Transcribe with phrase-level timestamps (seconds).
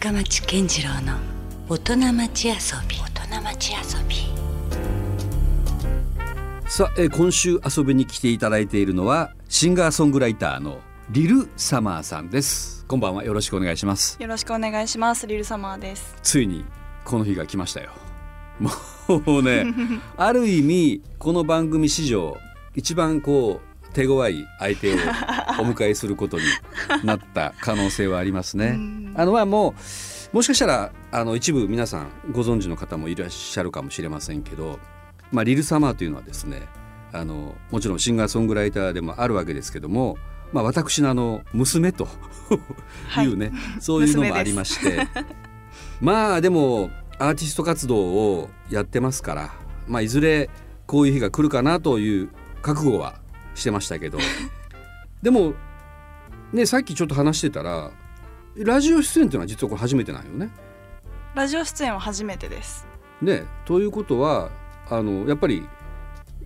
[0.00, 1.18] 深町健次郎の
[1.68, 2.54] 大人町遊
[2.88, 2.96] び。
[2.96, 4.16] 大人町遊び。
[6.70, 12.86] さあ、えー今週遊びに来ていただいているのはシンガーソングライターのリル・サマーさんです。
[12.86, 13.24] こんばんは。
[13.24, 14.16] よろしくお願いします。
[14.18, 15.26] よろしくお願いします。
[15.26, 16.16] リルサマーです。
[16.22, 16.64] ついに
[17.04, 17.90] この日が来ましたよ。
[18.58, 19.66] もうね
[20.16, 22.38] ある意味この番組史上
[22.74, 24.98] 一番こう手強い相手をお
[25.66, 26.44] 迎えすることに
[27.04, 28.68] なった可能性はありますね。
[28.68, 29.74] うんあのまあも
[30.32, 34.78] うもしかしたらあの一部皆さんご存知の方もいらっしゃるかもしれませんけど、
[35.32, 36.68] まあ、リル・サマーというのはですね
[37.12, 40.16] あのもちろんシンガーソングライターでもあるわけですけども、
[40.52, 42.06] まあ、私のあの娘と
[43.22, 43.26] い。
[43.26, 45.08] うね、そういうのもありまして
[46.00, 49.50] まあでもアーティスト活動をやってますから、
[49.88, 50.48] まあ、いずれ
[50.86, 52.30] こういう日が来るかなという
[52.62, 53.16] 覚悟は
[53.54, 54.18] してましたけど。
[55.22, 55.54] でも
[56.52, 57.90] ねさっきちょっと話してたら
[58.56, 60.50] ラジオ出演っていうのは実はこれ初めてなんよね。
[61.34, 62.86] ラジオ出演は初めてです。
[63.22, 64.50] ねということは
[64.88, 65.66] あのやっぱり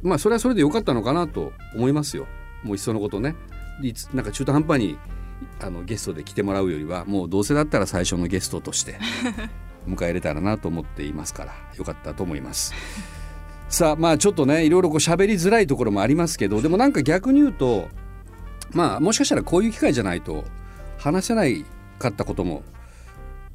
[0.03, 2.27] まあそれはそれで良かったのかなと思いますよ。
[2.63, 3.35] もういっそのことね
[3.83, 4.99] いつなんか中途半端に
[5.61, 8.99] あのゲストで来てもらうよりはもうどうせだったら最初のゲストとして
[9.89, 12.75] 迎え入れたらなと思っていますから良かったと思います。
[13.69, 17.89] さあまあちょっとねいろいろこう喋りづらいところもありますけどでもなんか逆に言うと
[18.73, 20.45] まあもしかしたらこういう機会じゃないと
[20.99, 21.65] 話せない
[21.99, 22.63] かったことも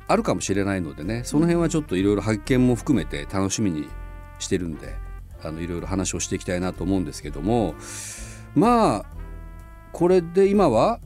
[0.08, 3.88] あるかもしれないのでねその辺はちょっといろいろ発見も含めて楽しみに
[4.40, 4.96] してるんで
[5.44, 7.76] あのいろいろ話をしていきたいなと思うんですけども
[8.56, 9.06] まあ
[9.92, 11.00] これで今は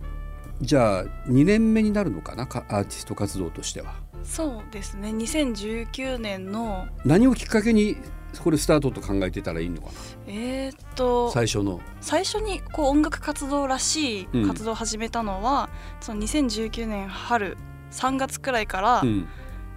[0.62, 2.48] じゃあ2年目になるのかな？
[2.48, 3.96] かアーティスト活動としては。
[4.24, 5.10] そうですね。
[5.10, 7.98] 2019年の何をきっかけに
[8.42, 9.94] これスタートと考えてたらいいのかな？
[10.28, 11.80] えーっと最初の。
[12.02, 14.48] 最初にこう音楽活動らしいうん。
[14.48, 15.70] 活動を始めたのは、
[16.02, 17.58] その2019年春
[17.92, 19.28] 3月くらいから、うん、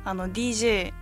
[0.05, 0.93] あの DJ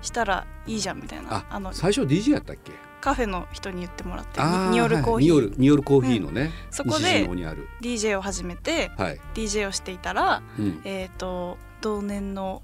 [0.00, 1.36] したらいいじゃんみたいな。
[1.36, 2.72] ああの最初 DJ やったっけ？
[3.02, 12.62] カフェの人に言ってもらってニニオルコーヒー、はいニオルコーヒーのね、そこ西陣で DJ を始めてはい、DJ をしていたらうん、えー、と同年の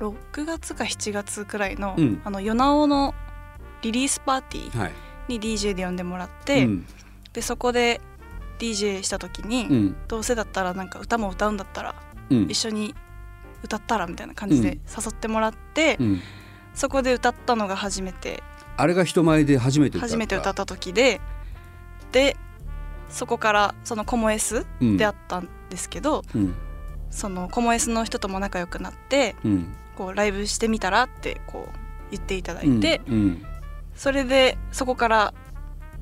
[0.00, 2.20] 6月か7月くらいの,、うん。
[2.22, 3.14] あの夜なおの
[3.82, 4.92] リリースパーティーはい。
[5.28, 6.86] に DJ で呼んでもらって、うん。
[7.32, 8.00] でそこで
[8.58, 9.96] DJ した時に、うん。
[10.08, 11.94] どうせだったらなんか歌も歌うんだったら
[12.30, 12.42] うん。
[12.48, 12.94] 一緒に
[13.62, 16.20] 歌ったらみたいな感じで誘ってもらって、うん、
[16.74, 18.42] そこで歌ったのが初めて。
[18.76, 20.14] あれが人前で初めて歌った。
[20.14, 21.20] 初めて歌った時で
[22.10, 22.36] で
[23.08, 24.96] そこからそのコモエスうん。
[24.96, 26.54] であったんですけど、うん
[27.12, 31.78] そのコモエスの人とも仲良くなってうんこうライブしてみたらってこう
[32.10, 33.44] 言っていただいて、うん
[34.02, 35.32] それでそこから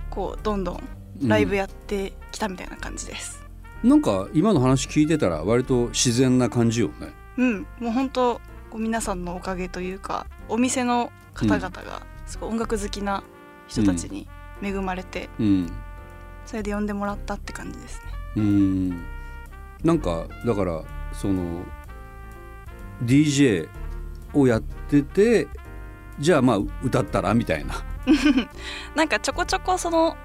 [0.08, 0.82] こうどんどん
[1.20, 1.28] うん。
[1.28, 3.46] ライブやってきたみたいな感じです。
[3.82, 7.12] なんか今の話聞いてたら割と自然な感じよね。
[7.36, 8.34] うん、もう本当
[8.70, 13.22] こう皆さんのおかげというかお店の方々がすごい音楽好きな
[13.68, 14.26] 人たちに
[14.62, 15.70] 恵まれて、うん。
[16.46, 18.04] それで呼んでもらったって感じですね。
[18.36, 19.04] うん。
[19.84, 21.66] なんかだからその
[23.04, 23.68] DJ
[24.32, 25.48] をやってて
[26.20, 27.74] じゃあまあ歌ったらみたいな。
[28.94, 30.16] なんかちょこちょこその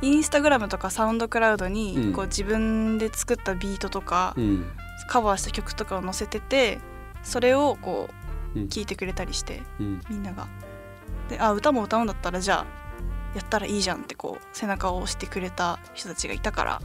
[0.00, 2.12] インスタグラムとかサウンドクラウドにうん。
[2.12, 4.66] こう自分で作ったビートとかうん。
[5.08, 6.78] カバーした曲とかを載せてて
[7.22, 8.08] それをこ
[8.54, 8.68] ううん。
[8.68, 10.00] 聴いてくれたりしてうん。
[10.08, 10.48] みんなが。
[11.28, 12.66] であ歌も歌うんだったらじゃあ
[13.34, 16.82] やったらいいじゃんってこう背中を押してくれた人たちがいたから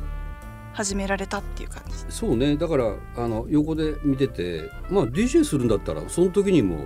[0.73, 1.93] 始められたっていう感じ。
[2.09, 2.55] そうね。
[2.55, 6.85] だからあの横で見ててまあ DJ するんだったらその時にも、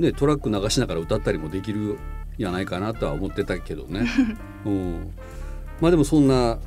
[0.00, 1.98] ね、トラック流しながら歌ったりもできるん
[2.38, 4.06] じゃないかなとは思ってたけどね、
[4.64, 5.12] うん、
[5.80, 6.58] まあでもそんな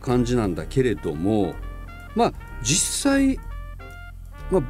[0.00, 1.54] 感じなんだけれども
[2.14, 2.32] まあ
[2.62, 3.38] 実際、
[4.50, 4.62] まあ、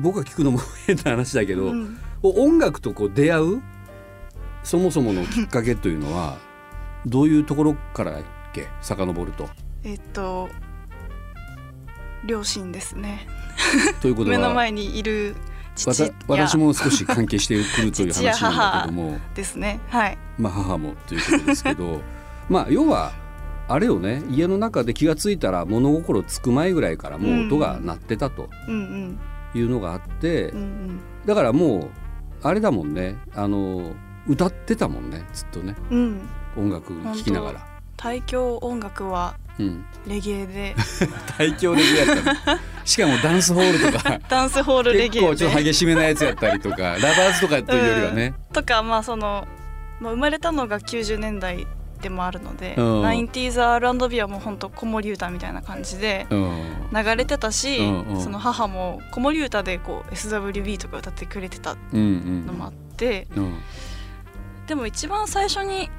[0.00, 1.98] 僕が聞くのも変な話だけど、うん。
[2.22, 3.62] 音楽とこう出会う
[4.62, 6.38] そもそものきっかけというのは
[7.04, 8.22] どういうところからだっ
[8.54, 8.68] け？
[8.80, 9.48] 遡ると。
[9.82, 10.48] えっと
[12.24, 13.26] 両親ですね。
[14.00, 14.36] ということは？
[14.38, 15.34] 目の前にいる
[15.76, 19.18] 私も少し関係してくるという話なんだけども。
[19.34, 19.80] ですね。
[19.88, 20.18] はい。
[20.38, 22.00] まあ母もということですけど。
[22.48, 23.12] まあ要は
[23.68, 24.22] あれをね。
[24.30, 28.48] 家の中で気が付いたら物心つく前ぐらいからもう音が鳴ってたと。
[28.68, 29.18] うん
[29.54, 31.00] いうのがあって、うんうん。
[31.26, 31.90] だからもう
[32.42, 33.18] あれだもんね。
[33.34, 33.92] あの
[34.26, 35.24] 歌ってたもんね。
[35.32, 35.76] ずっとね。
[35.90, 35.98] うん。
[35.98, 36.20] うん
[36.54, 37.71] 音楽聴きながら。
[38.02, 40.74] 大教音楽はうん、レゲエで。
[41.38, 42.60] レゲエやったの。
[42.84, 44.18] しかもダンスホールとか。
[44.28, 46.76] ダンスホールレゲエ結構ちょっとで激しめなやつやったりとか。
[46.76, 49.46] ラバーズとかというよりはね、とかまあその、
[50.00, 51.66] まあ、生まれたのが90年代
[52.00, 53.02] でもあるので、うん。
[53.02, 56.88] 90sR&B はもうほんと子守歌みたいな感じでうん。
[56.92, 58.20] 流れてたし、うんうん。
[58.22, 62.46] その母も子守歌でこう SWB とか歌ってくれてたうんうん。
[62.46, 63.58] のもあって、うん。
[64.66, 65.90] でも一番最初に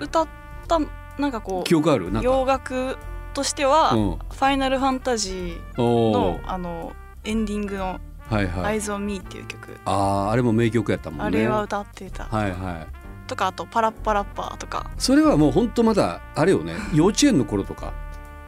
[0.00, 0.28] 歌っ
[0.66, 0.80] た
[1.18, 2.10] なんかこ記憶ある？
[2.22, 2.96] 洋楽
[3.34, 4.10] としては「うん。
[4.18, 6.50] ファイナルファンタジーおの」ー。
[6.50, 6.92] あの
[7.24, 7.98] エンディングの
[8.30, 8.78] 「はいはい。
[8.78, 11.24] Eyes on Me」っていう曲、あああれも名曲やったもんね。
[11.24, 13.26] あれは歌ってた、はいはい。
[13.26, 14.90] とかあと「パラッパラッパー」とか。
[14.98, 16.74] それはもう本当まだあれよね。
[16.94, 17.92] 幼稚園の頃とか？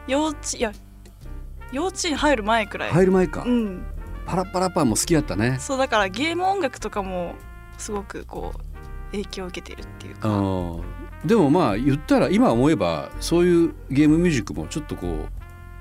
[0.07, 0.71] 幼稚いや
[1.71, 3.85] 幼稚園入る前くらい、入る前か、うん。
[4.25, 5.57] パラッパラッパーも好きやったね。
[5.59, 7.35] そうだからゲーム音楽とかも
[7.77, 10.81] すごくこう影響を受けてるっていうあかー
[11.25, 15.27] でもまあ言ったら今思えばそういうゲームミュージックもちょっとこ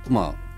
[0.08, 0.48] うまあ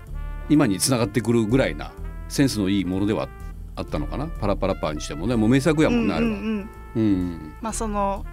[0.49, 1.91] 今につながってくるぐらいな
[2.27, 3.27] センスのいいものでは
[3.75, 4.27] あったのかな。
[4.27, 5.35] パラパラパーにしてもね。
[5.35, 6.31] もう名作やもんね、あれは。
[6.31, 7.03] うんうんうん。
[7.03, 8.25] うん、まあその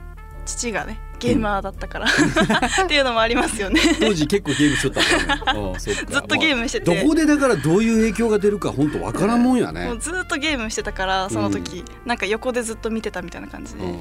[0.44, 2.06] 父がねゲーマーだったから、
[2.84, 3.80] っていうのもありますよね。
[4.00, 5.78] 当時結構ゲームしとったもんね。
[5.78, 9.86] ずっとゲームしてて、まあどこでだからどういう影響が出るか本当わからんもんやね。
[9.86, 9.98] もう。
[9.98, 13.98] ずっとゲームしてたからその時、なんか横でずっと見てたみたいな感じで、うん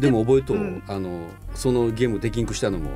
[0.00, 0.82] でも覚えとう、うん。
[0.86, 2.90] あのそのゲームでキンクしたのも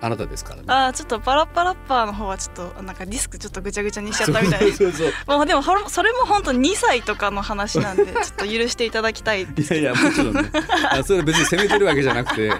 [0.00, 0.64] あなたですからね。
[0.68, 10.50] ああちょっとパラッパラッパーの方はちょっとなんかディスクちょっとぐちゃぐちゃにしちゃったみたいでそうそうまあでもそれも本当2歳とかの話なんでちょっと許していただきたいいやいやもちろんね。
[10.90, 12.50] あそれは別に責めてるわけじゃなくて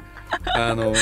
[0.54, 0.92] あの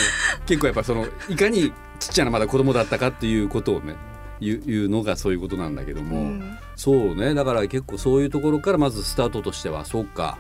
[0.47, 3.97] 結構やっぱそのいかにちっちゃなまだ子供だったかっていうことをね
[4.41, 6.59] 言う言うのがそういうことなんだけども、うん。
[6.77, 7.35] そうね。
[7.35, 10.39] だから結構そういうところからまずスタートとしてはそうか。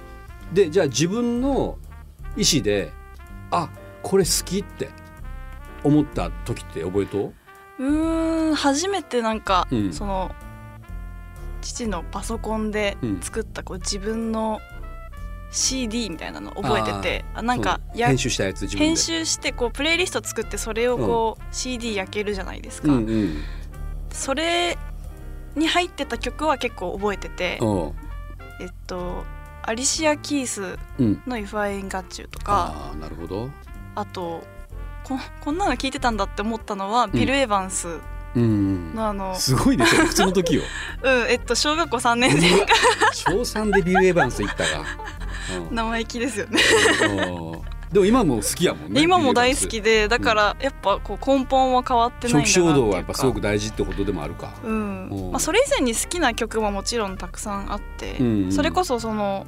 [0.52, 1.76] でじゃあ自分の
[2.38, 2.92] 意思で
[3.50, 3.68] あ
[4.02, 4.88] これ好きって
[5.84, 7.32] 思った時って覚えと
[7.78, 7.84] う？
[7.84, 9.92] ーん初めてなんか、うん。
[9.92, 10.30] その
[11.60, 13.20] 父のパソコンでうん。
[13.20, 14.60] 作ったこう自分の
[15.50, 18.86] CD みたいなの覚えててあなんか編集したやつ自分で。
[18.86, 23.42] 編集してこうプレイリスト作ってそれをこう、CD 焼けるじゃないですか、うんうん。
[24.10, 24.76] それ
[25.56, 27.92] に入ってた曲は結構覚えてて、うん。
[28.60, 29.24] えっと
[29.62, 31.22] アリシア・キースうん。
[31.26, 33.50] の「If I Ain't Got You」とかああなるほど。
[33.94, 34.42] あと
[35.04, 37.88] ここんなの聞いてたんだって思ったのは、ビル・エヴァンス。
[38.36, 40.62] うんのあの、すごいでしょ普通の時よ。
[41.02, 42.58] うんえっと小学校3年生。
[42.60, 42.66] が
[43.12, 44.84] 小3でビル・エヴァンス行ったが、
[45.70, 45.74] うん。
[45.74, 46.60] 生意気ですよね。
[47.02, 52.74] うんでも今も好きやもんね今も大好きでだからやっぱこう根本は変わってないんだな初期っていうか。
[52.74, 54.54] 衝動はやっぱすごく大事ってことでもあるか。
[54.62, 55.08] うん。
[55.08, 55.28] う。
[55.28, 58.44] んまあ、それ以前に好きな曲ももちろんたくさんあって、うん。
[58.44, 59.46] うんそれこそその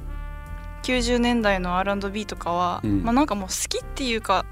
[0.83, 3.03] 90年代の R&B とかは、うん。
[3.03, 4.45] まあなんかもう好きっていうか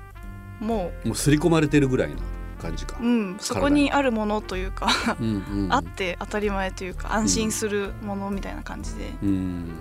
[0.59, 2.17] ももう刷り込まれてるぐらいな
[2.61, 2.97] 感じか。
[3.01, 4.89] う、うん、そこにあるものというか、
[5.19, 5.73] うんうん。
[5.73, 9.71] あって当たり前というか安心するものみたいな感じで、うん。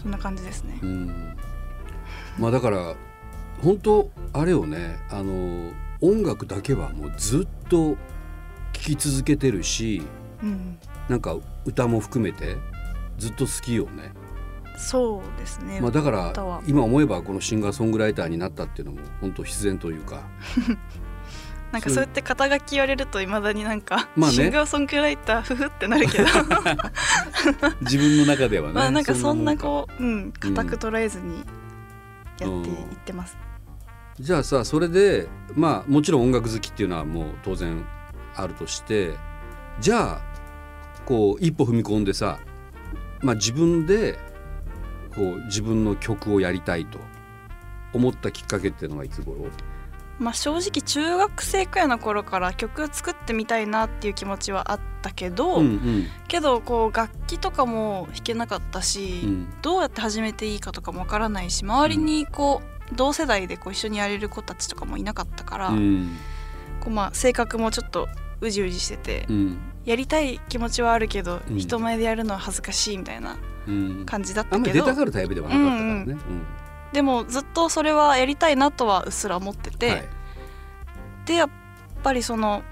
[0.00, 0.78] そんな感じですね。
[0.82, 0.86] う。
[0.86, 1.36] ん。
[2.38, 2.94] まあだから
[3.62, 4.96] 本当あれよね。
[5.10, 7.96] あの音楽だけはもうずっと聴
[8.72, 10.02] き続けてるし
[10.42, 10.78] うん、
[11.08, 12.56] なんか歌も含めて
[13.18, 14.12] ずっと好きよね、
[14.76, 15.80] そうですね。
[15.80, 16.32] まあ、だから
[16.66, 20.22] 今思えばこのシンガーソングライターになったっていうのも本当必然というか。
[21.72, 24.36] なんかそうやって肩書き言われるといまだになんか、まあね。
[24.36, 26.24] シンガーソングライターふふってなるけど。
[27.82, 31.44] 自分の中ではねまあなんかそんなこううん固く捉えずに
[32.38, 33.36] やっていってます。
[34.20, 37.84] じゃあさそれでまあもちろん音楽好きっていうのはもう当然
[38.34, 39.14] あるとして
[39.80, 40.20] じゃあ
[41.06, 42.40] こう一歩踏み込んでさ、
[43.20, 44.18] まあ、自分で
[45.14, 46.98] こう自分の曲をやりたいと
[47.92, 49.50] 思ったきっかけっていうのはいつ頃？
[50.18, 56.06] まあ正直中学生くらいの頃から曲作ってみたいなっていう気持ちはあったけど、うんうん。
[56.26, 59.48] けどこう楽器とかも弾けなかったし、うん。
[59.62, 66.16] どうやって始めていいかとかもわからないし周りにこう同世代でこう一緒にやれる子たちとかもいなかったから、うん。
[66.80, 68.08] こうまあ性格もちょっと
[68.40, 69.58] うじうじしてて、うん。
[69.84, 71.58] やりたい気持ちはあるけど、うん。
[71.58, 74.06] 人前でやるのは恥ずかしいみたいなうん。
[74.06, 76.04] 感じだっあんまり出たけどたがるタイプではなかったからね。
[76.06, 76.46] うん。
[76.92, 80.04] でもずっとそれはやりたいなとはうっすら思ってて、はい。
[81.26, 81.50] でやっ
[82.02, 82.62] ぱりその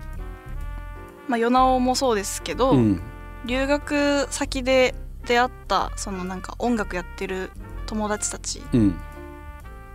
[1.28, 3.00] まあ与那尾もそうですけど、うん。
[3.44, 4.94] 留学先で
[5.24, 7.50] 出会ったそのなんか音楽やってる
[7.86, 9.00] 友達たちうん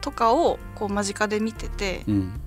[0.01, 2.41] とかをこう間近で見ててうん。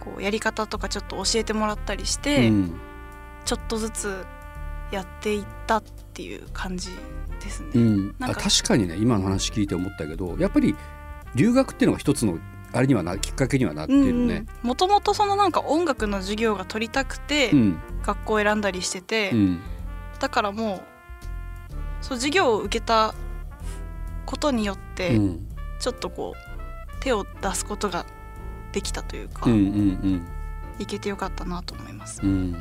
[0.00, 2.80] こうやり方とかちょっと教えてもらったりして、うん。
[3.44, 4.26] ちょっとずつ
[4.90, 6.90] やっていったっていう感じ
[7.40, 7.70] ですね。
[7.74, 10.76] うん、あなんか確かにね今の話聞いて思ったけどやっぱり
[11.34, 12.38] 留学っていうのが一つの
[12.72, 14.46] あれにはなきっかけにはなっているね。
[14.62, 17.80] もともとそのなんか音楽の授業が取りたくてうん。
[18.02, 19.60] 学校を選んだりしてて、うん。
[20.20, 20.82] だからもう
[22.02, 23.14] そう授業を受けた
[24.26, 25.48] ことによって、うん
[25.84, 28.06] ちょっとこう手を出すことが
[28.72, 30.26] できたというか、うんうん
[30.78, 32.20] 行けてよかったなと思います。
[32.22, 32.30] うん。
[32.30, 32.56] うん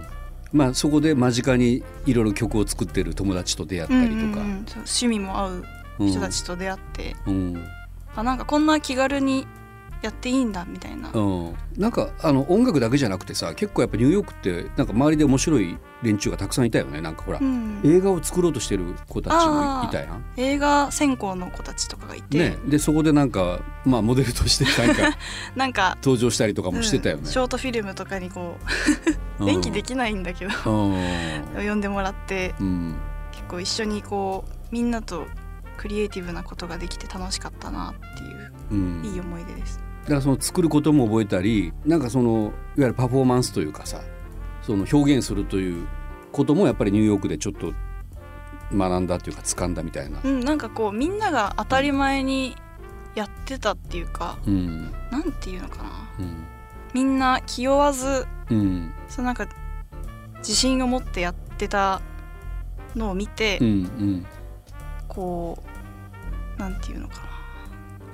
[0.52, 5.66] まあそこで間近にいろいろ曲を作ってる友達と出会ったりとか、うんうん趣味も合う
[6.00, 7.66] 人たちと出会って、うん。
[8.14, 9.48] あなんかこんな気軽に
[10.04, 17.02] やっていいんだみたいな、うん、なんかあの音楽だけじゃなくてさ結構やっぱニューヨークってなんか周りで面白い連中がたくさんいたよね。
[17.02, 17.80] なんかほら、うん。
[17.84, 20.26] 映画を作ろうとしてる子たちもいたやん。
[20.38, 25.18] 映画専攻の子たちとかがいて、ね、でそこでなんか、まあ、モデルとしてなんか
[25.56, 27.22] なんか登場したりとかもしてたよね。
[27.26, 27.32] うん。
[27.32, 28.58] ショートフィルムとかにこ
[29.40, 29.50] ううん。
[29.50, 30.98] 演技できないんだけどうん。
[31.56, 32.96] 呼んでもらってうん。
[33.32, 35.26] 結構一緒にこうみんなと
[35.78, 39.06] クリエイティブなことができて楽しかったなっていううん。
[39.06, 39.80] いい思い出です。
[40.04, 44.02] だからその作ることも覚えたりなんかそのいわゆるパフォーマンスというかさ
[44.62, 45.88] その表現するという
[46.32, 47.74] こともやっぱりニューヨークでちょっと
[48.74, 50.20] 学んだというか掴んだみたいな。
[50.24, 52.56] うん、なんかこうみんなが当たり前に
[53.16, 54.92] やってたっていうかうん。
[55.12, 55.90] なんていうのかな。
[56.20, 56.46] うん。
[56.94, 58.92] みんな気負わずうん。
[59.08, 59.48] そのなんか
[60.40, 62.02] 自信を持ってやってた
[62.96, 64.26] のを見て、うんうん。
[65.08, 65.62] こ
[66.58, 67.22] うなんていうのかな。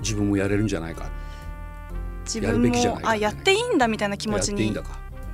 [0.01, 1.10] 自分もやれるんじゃないか
[2.33, 4.75] 自分もあやっていいんだみたいな気持ちに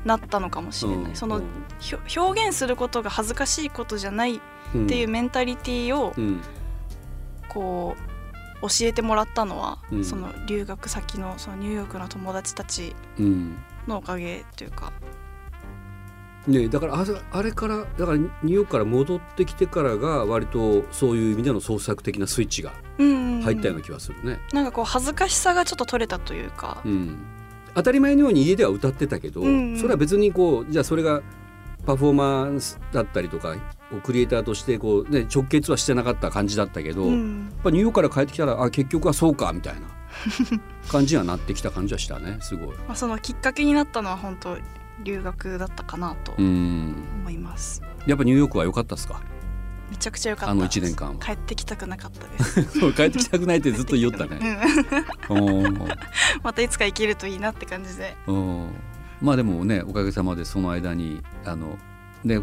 [0.05, 1.15] なったのかもしれない、うん。
[1.15, 1.41] その
[1.79, 4.39] ひょ表現することが恥ずかしいことじゃないっ
[4.73, 6.41] うんていうメンタリティーをうん。
[7.49, 7.95] こ
[8.61, 10.05] う教えてもらったのは、うん。
[10.05, 13.57] その留学先のそのニューヨークの友達たちうん。
[13.87, 14.93] のおかげというか
[16.47, 24.39] ね、だからああれからだからニューヨークから戻ってきてからが割とそういう意味での創作的なスイッチがうん入ったような気がするね。
[24.53, 27.17] なんかこう恥ずかしさがちょっと取れたというか、うん。
[27.73, 29.77] 当たり前のように家では歌ってたけど、うんうん。
[29.77, 31.21] それは別にこうじゃあそれが
[31.85, 33.55] パフォーマンスだったりとか
[33.89, 39.81] こうクリエイターとしてこう、ね、直結はしてなかった感じだったけど、やっうんぱニューヨークから帰ってきたらあ結局はそうかみたいな
[40.89, 42.75] 感じにはなってきた感じはしたねすごい。
[42.87, 44.57] まあ、そのきっかけになったのは本当
[45.03, 46.95] 留学だったかなとうん。
[47.21, 49.21] 思います、やっぱニューヨークは良かったですか？
[49.91, 50.51] めちゃくちゃ良かった。
[50.51, 51.23] あの一年間は。
[51.23, 52.63] 帰ってきたくなかったです。
[52.79, 54.57] そう帰ってきたくないってずっと言おったね。
[56.43, 58.15] またいつか行けるといいなって感じで。
[58.27, 58.69] うん。
[59.21, 61.77] まあでもねおかげさまでその間にあの
[62.23, 62.41] ね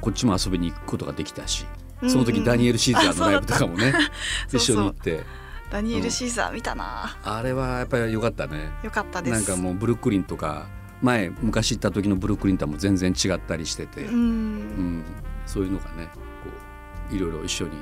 [0.00, 1.66] こっちも遊びに行くことができたし
[2.08, 3.92] その時ダニエル・シーザーのライブとかもね
[4.52, 5.24] 一緒に行って。
[5.70, 8.70] ダニエル・シーザー見たな、あれはやっぱり良かったね。
[8.82, 9.48] よかったです。
[9.48, 10.66] なんかもうブルックリンとか
[11.02, 14.98] 前昔行った時のブルックリンとはもう全然違ったりしてて、ううん。
[15.00, 15.04] ん
[15.44, 16.20] そういうのがねこ
[17.10, 17.72] ういろいろ一緒に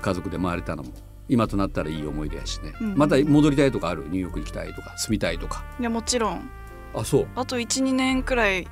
[0.00, 0.90] 家族で回れたのも
[1.28, 4.04] 今となったらいい思い出やしね、うんまた戻りたいとかある？
[4.04, 5.64] ニューヨーク行きたいとか住みたいとか。
[5.80, 6.50] いやもちろん。
[6.94, 8.70] あそう、あと12年くらいちょ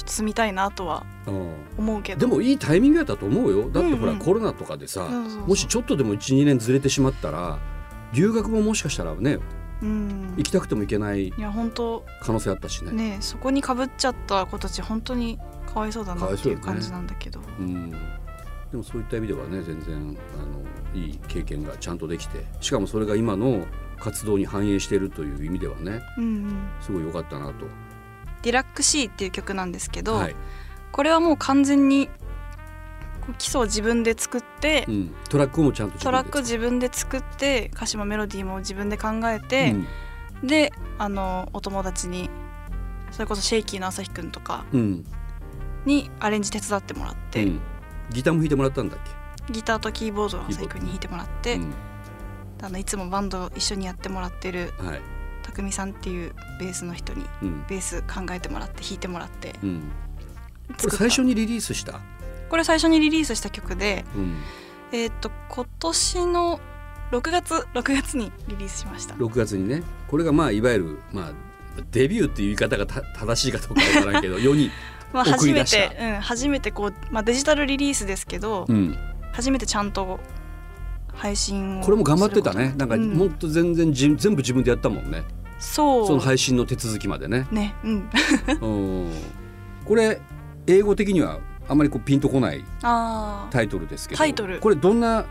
[0.00, 1.52] っと住みたいなとはうん。
[1.76, 2.20] 思うけど。
[2.20, 3.68] でもいいタイミングやったと思うよ。
[3.68, 4.24] だってほら、うんうん。
[4.24, 5.06] コロナとかでさ、
[5.46, 7.58] もしちょっとでも12年ずれてしまったら
[8.14, 9.38] 留学ももしかしたらね
[9.82, 10.34] うん。
[10.36, 12.04] 行きたくても行けないいや本当。
[12.20, 12.92] 可能性あったしね。
[12.92, 17.96] ねそこにかぶっちゃった子たち本当にかわいそうだなっていう感じなんだけど、うん、で
[18.72, 23.66] もそういった意味ではね全然あのいい経験がちゃんとできてしかもそれが今の
[23.98, 27.66] 活動に反映しているという意味ではねうんうん、すごい良かったなと。
[28.42, 30.36] Dirac Sea っていう曲なんですけど、はい。
[30.92, 32.08] これはもう完全に
[33.36, 39.74] 基礎を自分で作って、うん、トラックもちゃんと自トラック自分で作って歌詞もメロディーも自分で考えて
[40.42, 40.46] う、ん。
[40.46, 42.30] であのお友達に
[43.10, 45.04] それこそシェイキーの朝日くんとかうん。
[45.84, 47.60] にアレンジ手伝ってもらって、うん。
[48.10, 48.98] ギターも弾いてもらったんだっ
[49.50, 51.58] ギターとキーボードを朝日くんに弾いてもらって、
[52.60, 55.00] あのいつもバンドを一緒にやってもらってるはい。
[55.42, 57.64] 匠さんっていうベースの人にうん。
[57.68, 59.54] ベース考えてもらって弾いてもらって
[60.76, 62.00] 最初にリリースした、
[62.48, 64.36] これ最初にリリースした曲でうん、
[64.92, 66.60] えーっと今年の
[67.10, 69.14] 6月6月にリリースしました。
[69.14, 69.82] 6月にね。
[70.08, 71.32] これがまあいわゆる、まあ、
[71.90, 74.70] デビューっていう言い方がた正しいかどうかわからんけど 世に、
[75.12, 78.96] まあ送初めて、うん、初めてこう、まあ、デジタルリリースですけど、うん、
[79.32, 80.20] 初めてちゃんと
[81.14, 82.74] 配信をこれも頑張ってたね。
[82.76, 85.24] なんかもっと全然じ全部自分でやったもんね。
[85.58, 86.06] そう。
[86.06, 87.48] その配信の手続きまでね。
[87.50, 88.10] ねうん。
[88.60, 88.66] う
[89.06, 89.12] ん。
[89.84, 90.20] これ
[90.66, 94.58] 英語的にはあんまりこうピンとこないタイトルですけどタイトル。
[94.58, 95.26] これどんな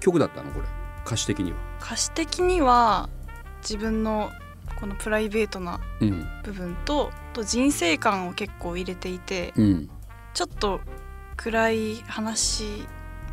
[0.00, 0.50] 曲だったの？
[0.50, 0.66] これ
[1.06, 1.58] 歌詞的には。
[1.80, 3.08] 歌詞的には
[3.62, 4.30] 自分の
[4.78, 6.26] このプライベートなうん。
[6.42, 9.90] 部分とと人生観を結構入れていてうん。
[10.34, 10.80] ちょっと
[11.36, 12.86] 暗い話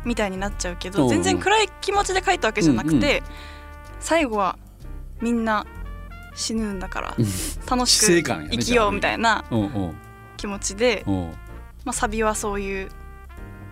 [0.04, 3.22] みたいになっちゃうけうんど全然暗い気持ちで書いたわけじゃなくて、
[4.00, 4.58] 最後は
[5.20, 5.66] みんな
[6.34, 7.16] 死ぬんだから
[7.68, 9.96] 楽しく生きようみたいなうんうん。
[10.36, 11.32] 気持ちで、うん
[11.88, 12.90] まあ、サビはそういう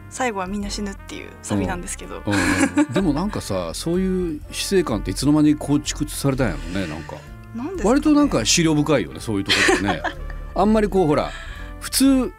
[0.09, 7.17] 最後はみんな死ぬっていうサビなんですけど、うんでもなんかさそういう死生観っていつの間に構築されたんやろねなんか。
[7.55, 10.03] うなんか、ね、割となんか資料深いよねそういうところでね。
[10.57, 11.31] あんまりこうほら
[11.81, 12.33] 普通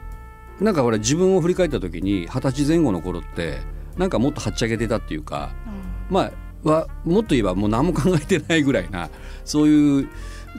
[0.59, 3.59] なんかほら自分を振り返った時に二十歳前後の頃って
[3.97, 6.15] なんかもっとはっちゃけてたっていうかうん。
[6.15, 6.31] まあ
[6.67, 9.11] はもっと言えばもう何も考えてないぐらいな
[9.45, 10.09] そういう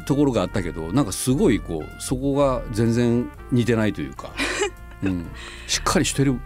[0.06, 4.30] ところがあったけどなんかすごいこうそこが全然似てないというか、
[5.02, 5.26] うん、
[5.66, 6.38] しっかりしてる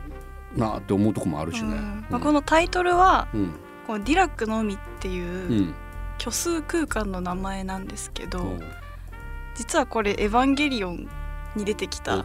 [0.56, 1.68] なって思うとこもあるしね。
[1.68, 2.06] うん。
[2.10, 3.50] まあ、このタイトルはうん。
[3.86, 5.74] このディラックの海っていううん。
[6.18, 8.46] 虚数空間の名前なんですけど、う。
[8.54, 8.60] ん
[9.54, 11.08] 実はこれ「エヴァンゲリオン」
[11.56, 12.24] に出てきおた。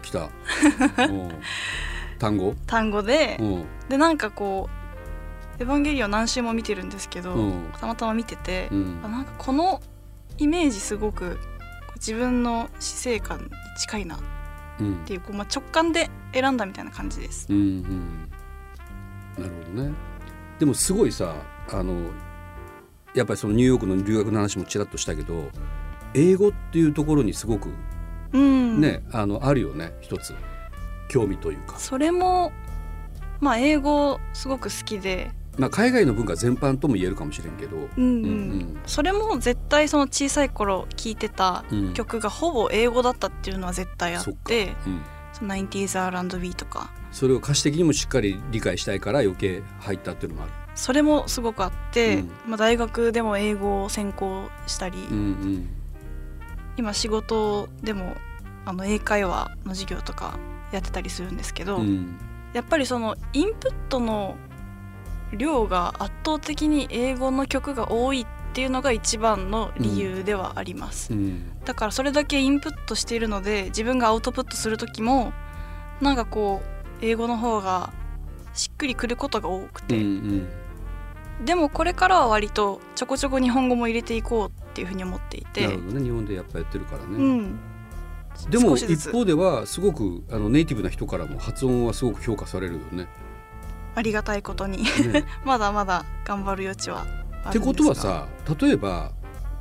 [2.18, 2.54] 単語？
[2.66, 3.44] 単語で、う。
[3.44, 4.68] んでなんかこ
[5.58, 7.48] う「エヴァンゲリオン」何周も見てるんですけど、う。
[7.48, 9.00] んたまたま見てて、うん。
[9.04, 9.80] あなんかこの
[10.38, 11.38] イメージすごく
[11.96, 14.22] 自分の死生観に近いなっう
[14.84, 17.46] んていうこう、まあ、直感で選んだみたいな感じです。
[17.50, 18.28] うんうん。
[19.38, 19.94] なるほどね。
[20.58, 21.34] でもすごいさ
[21.70, 22.10] あの
[23.14, 25.50] やっぱりそのニューヨークの留学の話もちらっとしたけど
[26.14, 27.68] 英語っていうところにすごく
[28.32, 30.34] うん、ね、あのあるよね一つ。
[31.08, 32.52] 興味というか、それも
[33.40, 38.00] まあ英語すごく好きで、まあ、海外の文化全般とも言えるかもしれんけど、うんうん。
[38.00, 41.94] うんそれも絶対その小さい頃聴いてたうん。
[41.94, 46.90] 曲がほぼ英語だったっていうのは絶対あそってうん、その 90s R&B とか。
[47.10, 50.52] それを歌詞的にもしっかり理解したいから余計入ったっていうのもある。
[50.74, 52.30] それもすごくあって、うん。
[52.46, 55.68] まあ、大学でも英語を専攻したり、うんうん。
[56.76, 58.16] 今仕事でも
[58.64, 60.38] あの英会話の授業とか
[60.70, 62.16] やってたりするんですけど、うん。
[62.52, 64.36] やっぱりそのインプットの
[65.32, 71.52] 量が圧倒的に英語の曲が多いっていうのが一番の理由ではあります、うん。
[71.64, 75.32] だからそれだけインプットしているので自分がアウトプットする時も
[76.00, 77.92] なんかこう英語の方が
[78.54, 80.46] しっくりくることが多くうて、ん。
[81.44, 86.02] でもこれからは割とちょこちょこ日本語も入れていこうっていうふうに思っていなてるほどね。
[86.02, 87.06] 日本でやっぱやってるからね。
[87.16, 87.58] うん。
[88.50, 93.08] でも一方ではすごくあのネイティブな人からも発音はすごく評価されるよね。
[93.98, 94.84] ありがたいことに。
[94.84, 95.24] ね。
[95.44, 97.04] まだまだ頑張る余地は
[97.44, 97.84] あってるんですが。
[97.84, 98.26] ことはさ
[98.60, 99.10] 例えば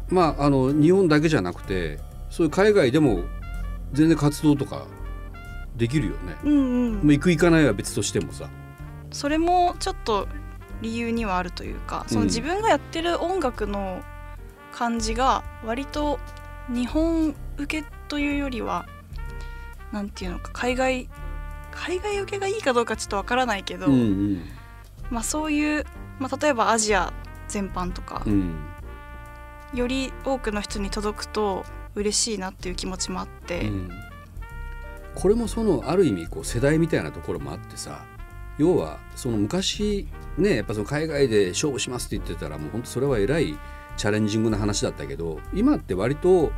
[0.10, 3.24] まああの日本だけじゃなくてそういう海外でも
[3.94, 4.86] 全然活動とか
[5.76, 6.36] できるよね。
[6.44, 6.94] うんうん。
[6.98, 8.50] もう行く行かないは別としてもさ。
[9.12, 10.28] それもちょっと
[10.82, 12.28] 理由にはあるというかそのうん。
[12.28, 14.04] 自分がやってる音楽の
[14.72, 16.20] 感じが割と
[16.70, 18.86] 日本受けというよりは
[19.92, 21.10] なんていうのか海外
[21.78, 24.42] 海外受けがいいかどうかちょっとわからないけど、うんうん。
[25.10, 25.86] まあ、そういう、
[26.20, 27.14] まあ、例えばアジア
[27.48, 28.56] 全般とかう、ん。
[29.74, 33.90] より多くの人に届くと嬉しいなっていう気持ちもあって、うん。
[35.16, 38.06] これもそのある意味こう世代みたいなところもあってさ
[38.60, 43.58] 要はその昔ねやっぱその海外で勝負しますって言ってたらもう本当それはえらい
[43.98, 46.52] チャレンジングな話だったけど今って割と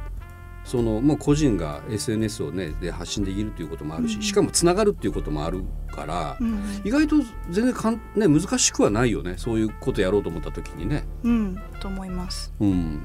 [0.63, 4.21] そのもう個人が SNS をねで発信できるということもあるし、うん。
[4.21, 6.81] しかもつながるっていうこともあるから、うん。
[6.83, 7.17] 意外と
[7.49, 11.05] 全然かん、ね、難しくはないよねそういうことやろうと思った時にね。
[11.23, 12.53] うん、と思います。
[12.59, 13.01] うん、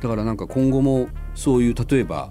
[0.00, 2.30] だからなんか今後もそういう例えば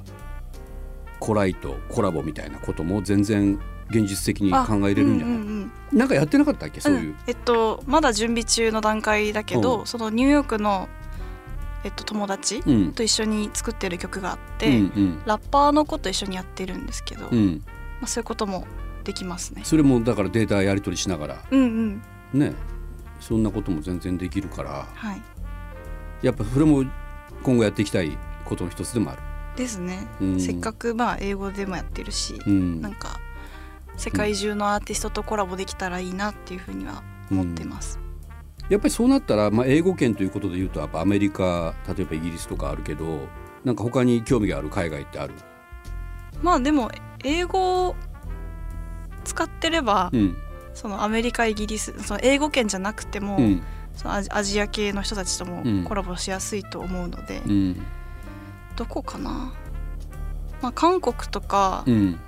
[1.20, 3.60] コライとコラボみたいなことも全然
[3.90, 6.82] 現実的に考えれるんじゃない、うんうんうんなんかやってなかったっけ？
[6.82, 7.16] そういう、ん。
[7.28, 9.86] えっとまだ準備中の段階だけど、うん。
[9.86, 10.90] そのニューヨークの、
[11.84, 12.94] えっと、友達うん。
[12.94, 15.22] と一緒に作ってる曲があっうて、んうん。
[15.26, 17.64] ラッパーの子と一緒にやってるんですけど、まうん、
[18.02, 18.66] あ、そういうことも
[19.04, 19.62] できますね。
[19.64, 21.44] それもだからデータやり取りしながら。
[21.52, 22.02] うんうん。
[22.40, 22.54] ね。
[23.20, 24.88] そんなことも全然できるから。
[24.94, 25.22] はい。
[26.22, 26.84] やっぱそれも
[27.44, 29.22] 今後やっていきたいことの一つでもある。
[29.56, 30.40] ですね、うん。
[30.40, 32.82] せっかくまあ英語でもやってるし、うん。
[32.82, 33.20] なんか
[33.96, 38.00] 世界中のアーティストとコラボできたらいいなっていうふうには思ってます。
[38.70, 43.28] やっぱりそうなったら、まあ、英語圏ということでいうとやっぱアメリカ例えばイギリスとかあるけど
[43.64, 45.34] なんか他に興味がある海外ってある、
[46.42, 46.90] まあでも
[47.24, 47.96] 英語を
[49.24, 50.38] 使ってれば、うん。
[50.74, 53.62] そのアメリカイギリスその英語圏じゃなくても、うん。
[53.94, 55.84] そのアジア系の人たちともうん。
[55.84, 57.82] コラボしやすいと思うので、うん。
[58.76, 59.54] どこかな、
[60.62, 62.20] まあ、韓国とかうん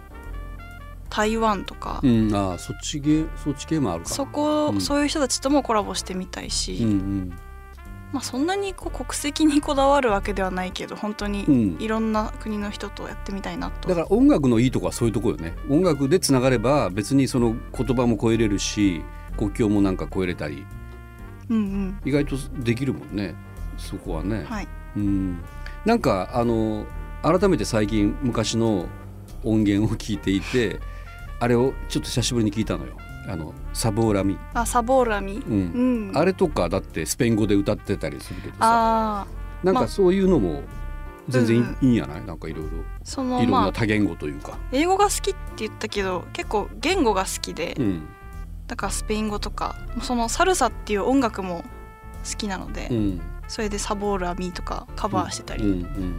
[1.10, 4.10] 台湾とか、うん、ああそっち系そっち系もあるか。
[4.10, 4.82] そこ、うん。
[4.82, 7.34] そういう人たちともコラボしてみたいし、うんうん
[8.12, 11.78] まあ、そんなにこう国籍にこだわるわけではないけど本当にうん。
[11.80, 13.90] いろんな国の人とやってみたいなと。
[13.90, 15.56] だから音楽のいいとこはそういうとこよね。
[15.70, 19.02] 音楽でつながれば別にその言葉も超えれるし
[19.38, 20.66] 国境もなんか超えれたり。
[21.50, 22.02] うんうん。
[22.06, 23.36] 意外とできるもんね
[23.78, 24.68] そこはね、はい、
[24.98, 25.40] うん。
[25.86, 26.86] なんかあの
[27.24, 28.88] 改めて最近昔の
[29.44, 30.80] 音源を聞いていて
[31.40, 32.98] あれをちょっと久しぶりに聞いたのよ。
[33.28, 36.12] あのサボーラミ、あサボーラミ、ううん。
[36.12, 38.58] ん、あれとかだってスペイン語で歌ってたりするけどさ。
[38.62, 39.28] あ
[39.64, 39.84] なんまあ。
[39.86, 40.64] かそういうのも
[41.28, 41.78] 全然いい,、うん。
[41.82, 42.26] いいんじゃない？
[42.26, 42.70] なんかいろいろ。
[43.04, 43.66] そのいろんまあ。
[43.68, 48.08] な多言語というか、英語が好きって言ったけど結構言語が好きで、うん。
[48.68, 51.64] だからスペイン語とかそのサルサっていう音楽も
[52.30, 53.22] 好きなので、うん。
[53.48, 56.16] それでサボールアミーとかカバーしてたり、うん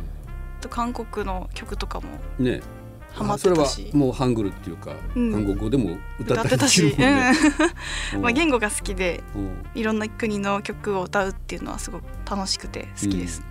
[0.59, 2.61] あと韓国の曲とかもうん、ね
[3.13, 5.33] ハマっそれはてたしもうハングルっていうか、うん。
[5.33, 6.95] 韓国語でも歌ってたし。
[8.15, 8.23] うん。
[8.23, 9.65] まあ、言語が好きでうん。
[9.75, 13.43] いろんな国の曲を歌うっていうのはすごく楽しくて好きです。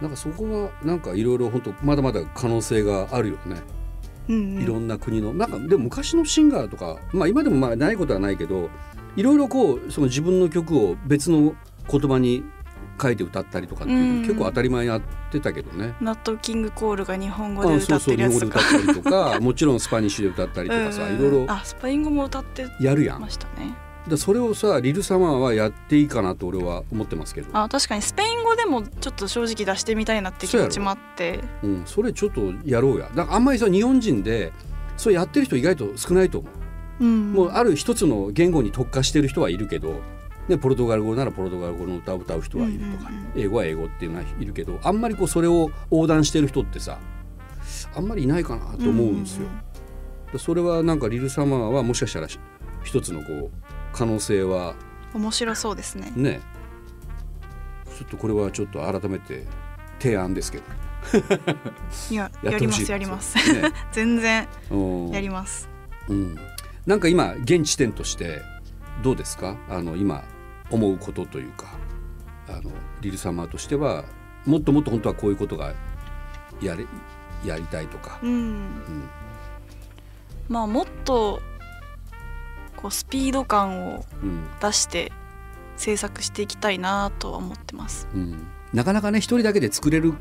[0.00, 3.60] なんかそこはなんかいろいろ本当まだまだ可能性があるよね。
[4.28, 4.62] うんうん。
[4.62, 5.34] いろんな国の。
[5.34, 8.70] なんかでも昔のシンガーとかまあ今でもまあないことはないけど
[9.16, 11.54] いろいろこうその自分の曲を別の
[11.90, 12.44] 言葉に
[13.00, 14.22] 書いて歌ったりとかっていうのうん。
[14.22, 15.94] 結構当たり前にやってたけどね。
[16.00, 21.16] ナットキングコールが日本語であ歌ったりとか もちろんスパニッシュで歌ったりとかさうん。
[21.16, 21.52] いろいろ。
[21.52, 23.20] あスパイン語も歌ってやるやん。
[23.20, 23.76] ましたね。
[24.08, 31.40] だそれをさリルサマーはやっていいかなと俺は思ってますけど、あ確かにスペイン語でもちょっと正直出してみたいなって気持ちもあって。
[31.62, 33.10] うん、それちょっとやろうや。
[33.14, 34.52] だからあんまりさ日本人で
[34.96, 36.48] それやってる人意外と少ないと思
[37.00, 37.32] う、うん。
[37.32, 40.00] もうある一つの言語に特化してる人はいるけど、
[40.48, 46.98] ね、ポルトガル語ならポルトガル語の歌を歌う人はいるとか、英語は英語っていうのはいるけどあんまりこうそれを横断してる人ってさ
[47.94, 49.48] あんまりいないかなと思うんですよ。
[50.32, 52.38] でそれはなんかリルサマーはもしかしたらし
[52.82, 53.50] 一つのこう
[53.92, 54.74] 可能性は
[55.14, 56.12] 面白そうですね。
[56.16, 56.40] ね。
[57.98, 59.44] ちょっとこれはちょっと改めて
[59.98, 60.64] 提案ですけど。
[62.10, 63.36] いや やりますやります。
[63.52, 63.72] ね。
[63.92, 65.10] 全然うん。
[65.10, 65.68] やります。
[66.08, 66.36] うん、
[66.86, 68.40] なんか今現時点として
[69.02, 69.56] どうですか？
[69.68, 70.22] あの今
[70.70, 71.66] 思うことというか
[72.48, 74.04] あのリルサマーとしては
[74.46, 75.74] もっともっと本当はこういうことが
[76.62, 76.86] やれ
[77.44, 78.30] やりたいとか、うん。
[78.30, 79.08] うん。
[80.48, 81.40] まあもっと
[82.76, 84.48] こうスピード感をうん。
[84.60, 85.12] 出して
[85.76, 88.08] 制作していきたいなとは思ってます。
[88.14, 90.14] うん、なかなかね一人だけで作れる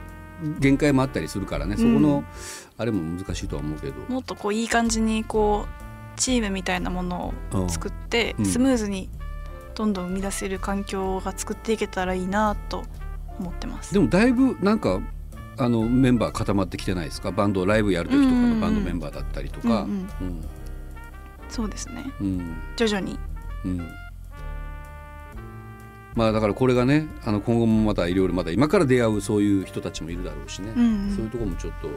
[0.59, 2.25] 限界もあったりするからねそこの、うん
[2.79, 3.93] あれも難しいとは思うけど。
[4.07, 8.45] もっとこういい感じにこうチームみたいなものを作ってうん。
[8.45, 9.09] スムーズに
[9.77, 12.83] どんどん生み出せる環境が作っていけたらいいなと
[13.37, 13.93] 思ってます。
[13.93, 14.99] でもだいぶなんか
[15.59, 17.31] あのメンバー固まってきてないですか？
[17.31, 19.81] バンドライブやる時とかのバンドメンバーだったりとか。
[19.81, 20.27] うんうん。
[20.27, 20.45] うん。
[21.47, 22.11] そうですね。
[22.19, 22.55] うん。
[22.75, 23.19] 徐々に。
[23.65, 23.87] うん。
[26.15, 31.15] まあだからこれがねあの今後もまたいろいろまた今から出会うそういう人たちもいるだろうしね、うんうん。
[31.15, 31.89] そういうところもちょっと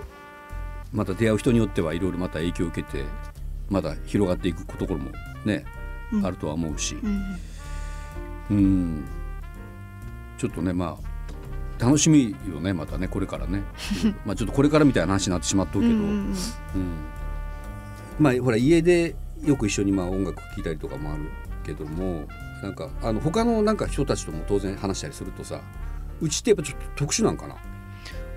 [0.92, 3.04] また出会う人によってはいろいろまた影響を受けて
[3.70, 5.12] まだ広がっていくところも
[5.46, 5.64] ね、
[6.12, 6.26] うん。
[6.26, 6.96] あるとは思うし。
[7.02, 7.38] うん
[8.50, 9.04] うん。
[10.38, 13.62] ちょっとねまあ楽しみよねまたねこれからね。
[14.26, 16.34] まあちょっとこれからみたいな話になってしまっとうけど、うんうん
[18.18, 21.22] まあほら家でよく一緒にまあ音楽聴いたりとかもある
[21.64, 22.26] けども
[22.62, 25.60] なんかあの他のなんか人たちとも当然話したりするとさ
[26.20, 27.56] うちってやっぱちょっと特殊なんかな？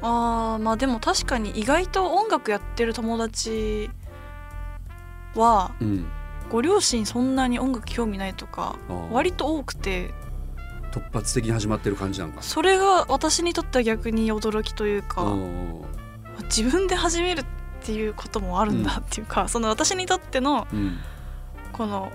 [0.02, 3.89] あーまあでも確かに意外と音楽やってる友達
[5.36, 6.06] はうん
[6.54, 8.76] ご両親そんなに音楽興味ないとか
[9.12, 10.13] 割と多くて。
[10.92, 12.44] 突発的に始まってる感じなんか。
[12.44, 15.34] それが私にとっては逆に驚きというなか
[16.44, 17.46] 自分で始めるっ
[17.82, 21.00] ていうこともあるんだっていうか、その私にとってのうん。
[21.72, 22.12] この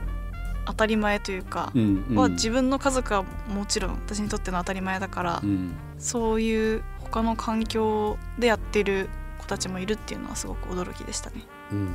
[0.66, 2.16] 当たり前というかう、んうん。
[2.16, 5.72] は自分の家族はもちろん私にとっての当たり前だから、うん。
[5.98, 11.44] そういう他の環境でやってる子たちもいるっていうのはすごく驚きでしたね。
[11.72, 11.88] うん。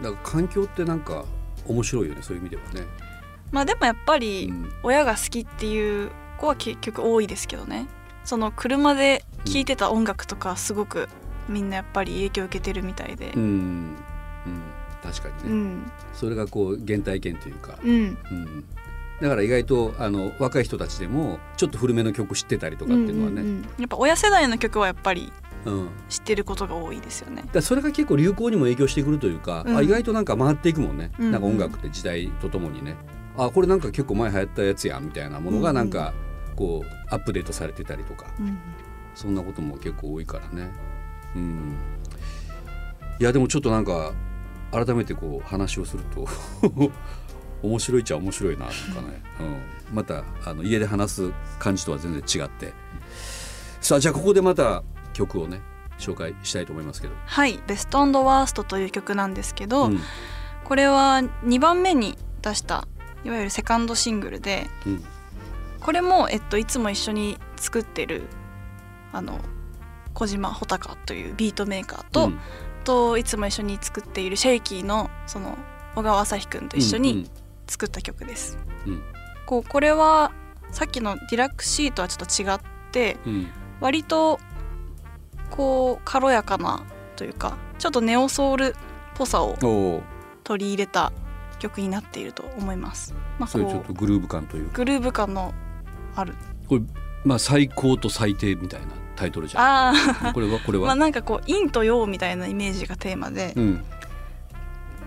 [0.00, 1.24] だから環境ってなんか
[1.66, 2.86] 面白いよねそういう意味ではね。
[3.50, 4.72] まあでもやっぱりうん。
[4.82, 7.86] 親が好きっていう子は結局多いですけどね。
[8.24, 11.08] その車で聴いてた音楽とかすごく
[11.48, 13.32] みんなやっぱり影響を受けてるみたいで。
[13.34, 13.42] うん。
[13.42, 13.96] うん。
[15.02, 15.92] 確かにね、うん。
[16.14, 17.90] それがこう原体験というか、うん。
[17.90, 18.64] うん、
[19.20, 23.62] だから意外とあの若い人たちでもちょっと古めの曲知ってたりとかっていうのはね、んんん。
[23.78, 25.32] やっぱ親世代の曲はやっぱりうん
[26.08, 27.44] 知ってることが多いですよね。
[27.52, 29.76] だそれが結構流行にも影響してくるというか、うん。
[29.76, 31.32] あ意外となんか回っていくもんね、うんうん。
[31.32, 32.96] なんか音楽って時代とともにね。
[33.36, 36.12] あこれなんか結構前流行ったやつやんみたいなものがなんか
[36.54, 38.26] こうアップデートされてたりとか。
[38.38, 38.58] うん。
[39.14, 40.70] そんなことも結構多いからね。
[41.36, 41.76] うん。
[43.20, 44.12] いやでもちょっとなんか
[44.72, 46.26] 改めてこう話をすると
[47.62, 49.22] 面白いっちゃ面白いなとかね、
[49.90, 52.72] うん、またあの家で話す感じとは全然違って。
[53.80, 55.60] さあじゃあここでまた曲をね
[55.98, 60.00] 紹介したいと思いますけど、はい「ベストワースト」という曲なんですけど、うん。
[60.64, 62.86] これは2番目に出した
[63.24, 65.04] いわゆるセカンドシングルでうん。
[65.80, 68.28] これも、えっと、いつも一緒に作ってる
[69.12, 69.40] あの
[70.14, 72.38] 小島穂高というビートメーカーと、うん。
[72.84, 75.56] といつも一緒に作っているシェイキーのその
[75.94, 77.30] 小川朝日くんと一緒に
[77.66, 78.58] 作った曲です。
[78.86, 79.02] うん。
[79.46, 80.32] こうこれは
[80.70, 83.48] さっきの Dirac Sea とはちょっと違ってうん。
[83.80, 84.38] 割と
[85.52, 86.82] こう軽やかな
[87.16, 88.72] というかちょっとネオソウルっ
[89.14, 90.02] ぽさを
[90.44, 91.12] 取り入れた
[91.58, 93.14] 曲になっていると思います。
[93.38, 94.76] まあ、それちょっことうグルーヴ感というか。
[94.78, 95.54] グルーヴ感の
[96.16, 96.34] ある。
[96.68, 96.82] これ
[97.24, 99.94] まあ最高と最低みたいなタイトルじゃん。
[99.94, 103.84] あこれはこれあは、 まあなんかこう陰と陽みたいなイメージがテーマで、うん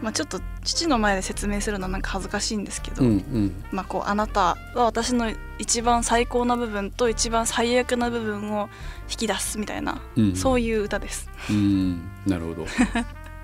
[0.02, 3.64] まあ、ちょっと父の前で説明するのはなんか恥ずかしいんですけど、うんうん。
[3.72, 8.70] まあ、こうあなたは私の一番最高な部分と一番最悪な部分を
[9.10, 11.30] 引き出すみたいな、うんそういう歌です。
[11.50, 12.66] うんなるほど。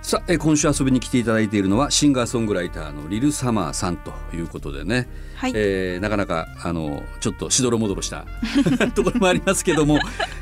[0.03, 8.25] さあえ今週遊びに来ていただいているのはシンガーソングライターのリル・サマーさんということでね、はい、えーなかなかあのちょっとしどろもどろした
[8.95, 9.99] ところもありますけども、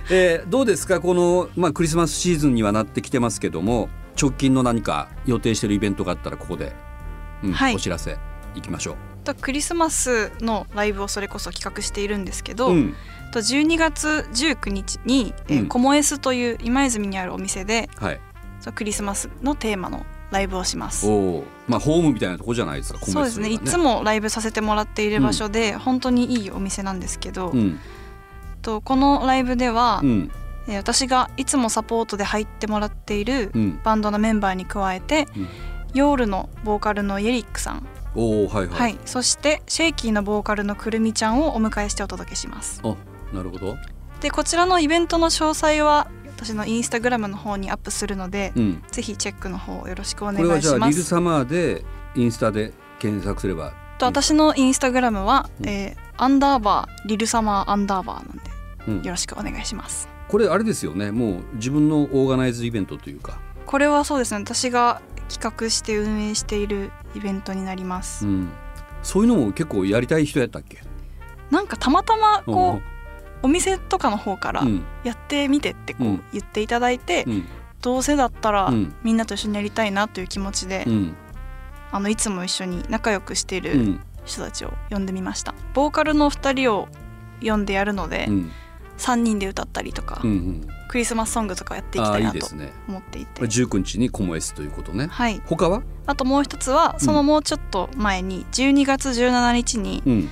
[0.10, 1.02] えーどうですか？
[1.02, 6.74] この、まあ、クリスマスシーズンにはなってきてますけども直近の何か予定しているイベントがあったらここで、
[7.44, 7.76] うんはい。
[7.76, 8.18] お知らせ
[8.56, 12.56] いきましょとクリスマスのライブをそれこそ企画しているんですけう。
[12.56, 12.96] ど、うん。
[13.32, 15.68] と12月19日に、えーうん。
[15.68, 18.20] コモエスという今泉にあるお店ではい、
[18.74, 21.08] クリスマスのテーマのライブをします。
[21.08, 23.50] おおまあホームみたいなとこじゃないですかコメそうですね。
[23.50, 27.80] いつも、もライブさせてもらっている場所で、本当にいいお店なんですけど、うん。
[28.62, 30.32] とこのライブでは、うん
[30.70, 35.48] えー私がいつもサポートで入ってもらっているうん、バンドのメンバーに加えて、うん。
[35.94, 42.82] ヨールのボーカルのイエリックさん、おおはいはい、はい、そしてシェイキーのボーカルのくるみちゃんをお迎えしてお届けします。
[42.84, 42.96] あ
[43.34, 43.78] なるほど、
[44.22, 51.04] でこちらのイベントの詳細は私のインスタグラムの方にアップするので、うん、ぜひチェックの方よろしくお願これはいじゃあリルします。
[51.04, 51.84] サマーで
[52.16, 53.74] インスタで検索すれば。
[53.98, 55.68] と私のインスタグラムは、うん。
[55.68, 58.44] えーアンダーバーリルサマーアンダーバーなんで
[58.90, 59.02] うん。
[59.04, 60.10] よろしくお願いします。
[60.30, 61.12] これあれですよね。
[61.12, 64.40] もう自分のオーガナイズイベントというか、これはそうですね。
[64.40, 68.26] 私が企画して運営しているイベントになります。
[68.26, 68.50] うん、
[69.04, 70.84] そういうのも結構やりたい人やったっけ？
[71.52, 72.82] なんかたまたまこう、うん
[73.42, 74.84] お店とかの方からうん。
[75.06, 76.24] やってみてってこううん。
[76.34, 77.46] 言っていただいて、うん。
[77.82, 78.94] どうせだったらうん。
[79.02, 81.16] みんなと一緒にやりたいなという気持ちで、うん。
[81.92, 84.02] あのいつも一緒に仲良くしていうるん。
[84.26, 86.90] 人たちを呼んでみました、ボーカルの2人を
[87.42, 88.52] 呼んでやるので、うん
[89.00, 90.68] 3人で歌ったりとか、うんうん。
[90.88, 92.46] クリスマスソングとかやっていきたいなと
[92.88, 93.42] 思っていて。
[93.42, 95.08] 19日にコモエスということね。
[95.08, 95.42] はい。
[95.46, 95.82] 他は？
[96.06, 100.30] あともう一つはそのもうちょっと前に12月17日にうん。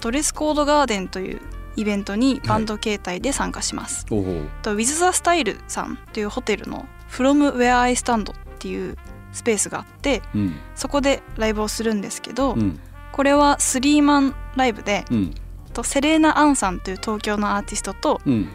[0.00, 1.40] ドレスコードガーデンという
[1.74, 8.96] イベントにバンド形態で参加します、おおと With the Style さんというホテルの From Where I Stand っていう
[9.32, 10.56] スペースがあってうん。
[10.76, 12.78] そこでライブをするんですけど、うん。
[13.10, 15.34] これはスリーマンライブでうん
[15.78, 18.48] とセレーナ・アンさんという東京のアーティストとうん。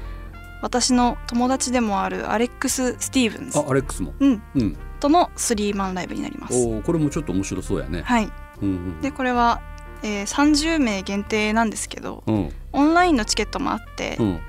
[0.61, 4.13] 私の友達でもあるアレックス・スティーブンズあアレックスも。
[4.19, 4.77] うん、うん。
[4.99, 6.55] とのスリーマンライブになります。
[6.55, 8.01] おおこれもちょっと面白そうやね。
[8.01, 8.31] はい、
[8.61, 9.61] うんうんでこれは、
[10.03, 12.49] えー30名限定なんですけどうん。
[12.71, 14.39] オンラインのチケットもあって、うん。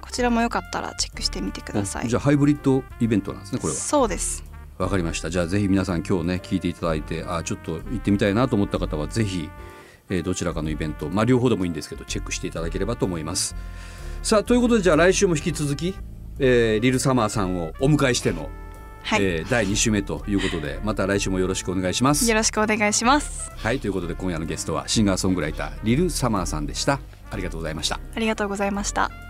[0.00, 2.08] こちらもよかったらチェックしてみてください。
[2.08, 3.78] じゃあハイブリッドイベントなんですねこれは。
[3.78, 4.44] そうです。
[4.78, 5.28] わかりました。
[5.28, 9.50] じゃあぜひ皆さん今日ね聞いていただいてあちょっと行ってみたいなと思った方はぜひ、
[10.10, 11.08] えーどちらかのイベント。
[11.08, 13.56] まあ両方でもいいんですけどチェックしていただければと思います。
[14.22, 15.94] さあということでじゃあ来週も引き続き、
[16.38, 18.50] えーリルサマーさんをお迎えしての、
[19.02, 22.28] はい、えー第2週目ということでまた来週もよろしくお願いします。
[22.28, 23.50] よろしくお願いします。
[23.56, 27.00] はいということで今夜のゲストはシンガーソングライターリルサマーさんでした。
[27.30, 28.00] ありがとうございました。
[28.14, 29.29] ありがとうございました。